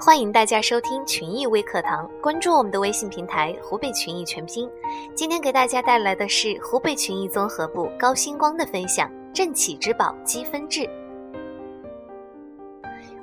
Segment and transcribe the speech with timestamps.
[0.00, 4.70] 欢迎大家收听群益微课堂，关注我们的微信平台“湖北群益全拼”。
[5.12, 10.88] 今天给大家带来的是湖北群益综合部高星光的分享：政企之宝积分制。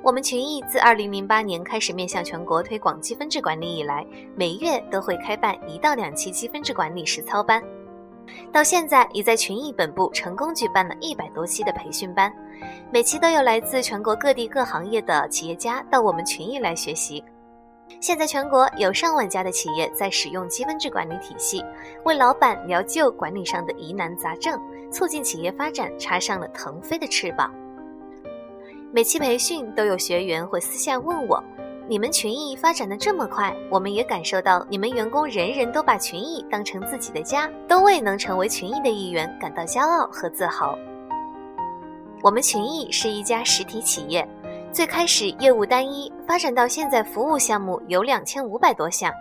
[0.02, 4.06] 我们群益自2008年开始面向全国推广积分制管理以来，
[4.36, 7.60] 每月都会开办一到两期积分制管理实操班。
[8.52, 12.32] 到现在，已在群益本部成功举办了一百多期的培训班，
[12.90, 17.22] 每期都有来自全国各地各行业的企业家到我们群益来学习。
[18.00, 21.64] 现在全国有上万家的企业在使用积分制管理体系，
[22.04, 27.52] 为老板疗救管理上的疑难杂症，促进企业发展插上了腾飞的翅膀。
[28.92, 31.42] 每期培训都有学员会私下问我。
[31.88, 40.76] 你们群艺发展的这么快，我们也感受到你们员工人人都把群艺当成自己的家，都为能成为群艺的一员感到骄傲和自豪。
[42.22, 44.28] 我们群艺是一家实体企业，
[44.72, 49.12] 最开始业务单一，发展到现在服务项目有两千五百多项。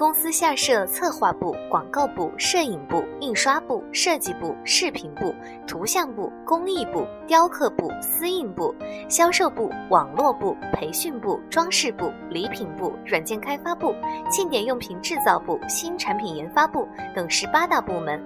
[0.00, 5.34] 公司下设策划部、广告部、摄影部、印刷部、设计部、视频部、
[5.66, 8.74] 图像部、工艺部、雕刻部、私印部、
[9.10, 13.94] 销售部、网络部、培训部、装饰部、礼品部、软件开发部、
[14.30, 18.18] 庆典用品制造部、新产品研发部等十八大部门。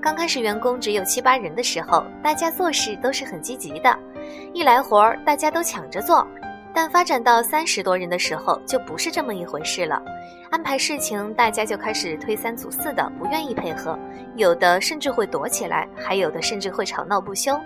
[0.00, 3.98] 刚开始员工只有七八人的时候，大家做事都是很积极的，
[4.54, 6.24] 一来活儿大家都抢着做。
[6.76, 10.02] 但发展到三十多人的时候，就不是这么一回事了。
[10.50, 13.98] 安排事情，大家就开始推三阻四的，不愿意配合，
[14.36, 17.58] 有的甚至会躲起来，还有的甚至会吵闹不休。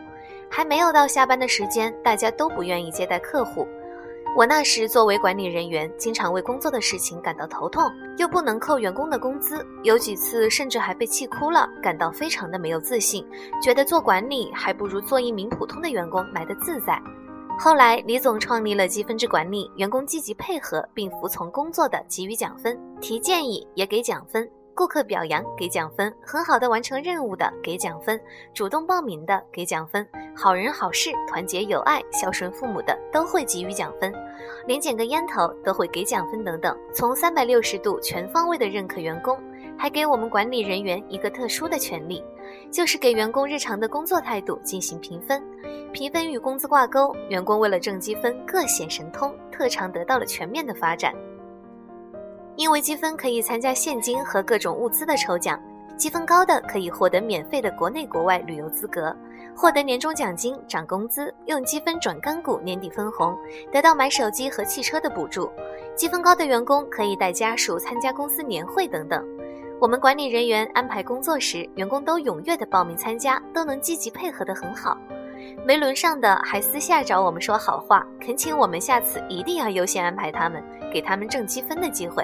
[0.48, 3.66] 还没有到下班的时间，大家都不愿意接待客户。
[4.36, 13.27] 我那时作为管理人员，经常为工作的事情感到头痛，又不能扣员工的工资，有几次甚至还被气哭了，感到非常的没有自信，
[13.61, 17.03] 觉得做管理还不如做一名普通的员工来的自在。
[17.62, 28.19] 后来，李总创立了积分制管理，员工积极配合并服从工作的给予奖分，提建议也给奖分，顾客表扬给奖分，很好的完成任务的给奖分，
[28.54, 34.10] 主动报名的给奖分，好人好事、团结友爱、孝顺父母的都会给予奖分，
[34.66, 39.38] 连捡个烟头都会给奖分等等，从三百六十度全方位的认可员工。
[39.80, 42.22] 还给我们管理人员一个特殊的权利，
[42.70, 45.42] 就是给员工日常的工作态度进行评分，
[45.91, 47.16] 评分与工资挂钩。
[47.30, 51.14] 员工为了挣积分，各显神通，特长得到了全面的发展。
[52.56, 55.58] 因为积分可以参加现金和各种物资的抽奖，
[55.97, 59.16] 积分高的可以获得免费的国内国外旅游资格，
[59.56, 63.34] 获得年终奖金、涨工资，用积分转干股年底分红，
[63.72, 65.50] 得到买手机和汽车的补助。
[65.97, 69.26] 积分高的员工可以带家属参加公司年会等等。
[69.80, 74.94] 我们管理人员安排工作时，员工都踊跃的报名参加，都能积极配合的很好。
[75.64, 82.22] 没轮上的还私下找我们说好话，恳请我们下次一定要优先安排他们，给他们挣积分的机会。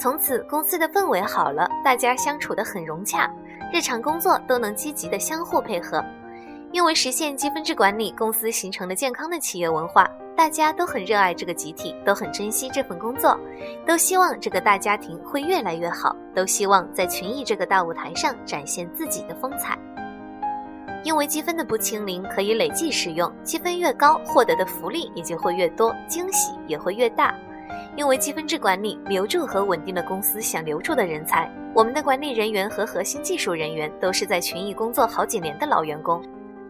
[0.00, 3.30] 从此公司的氛围好了，大家相处的很融洽，
[3.70, 6.02] 日常工作都能积极的相互配合。
[6.72, 10.10] 因为实现积分制管理，公司形成了健康的企业文化。
[10.38, 13.36] 大家都很热爱这个集体，都很珍惜这份工作，
[13.84, 19.76] 都希望这个大家庭会越来越好，都希望在群艺这个大舞台上展现自己的风采。
[21.02, 27.34] 因为积分的不清零可以累计使用，积分越高，获得的福利也就会越多，惊喜也会越大。
[27.96, 36.22] 因为积分制管理留住和稳定了公司想留住的人才，我们的管理人员和核心技术人员都是在群艺工作好几年的老员工。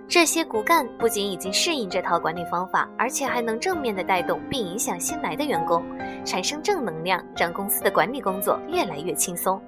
[0.09, 5.85] 这些骨干不仅已经适应这套管理方法，而且还能正面的带动并影响新来的员工，
[6.25, 9.61] 产生正能量，让公司的管理工作越来越轻松。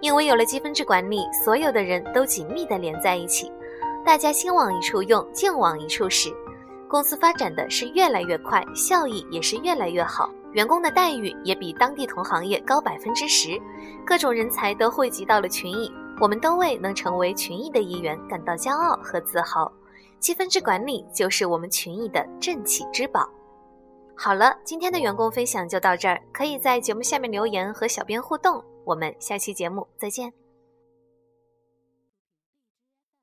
[0.00, 3.52] 因为有了积分制管理，所有的人都紧密的连在一起，
[4.06, 6.30] 大家心往一处用，劲往一处使，
[6.88, 13.60] 公司发展的是越来越快，效益也是越来越好，员工的待遇也比当地同行业高百分之十，
[14.06, 15.92] 各种人才都汇集到了群里。
[16.20, 19.70] 我们都为能成为群益的一员感到骄傲和自豪，
[20.18, 23.28] 积分制管理就是我们群益的镇企之宝。
[24.16, 30.32] 好了，今天的员工分享就到这儿，可以在节目下面留言和小编互动，我们下期节目再见。